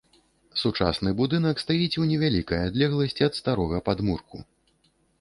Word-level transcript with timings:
Сучасны 0.61 1.13
будынак 1.19 1.61
стаіць 1.65 1.99
у 2.05 2.07
невялікай 2.13 2.65
адлегласці 2.73 3.21
ад 3.31 3.41
старога 3.45 3.87
падмурку. 3.91 4.47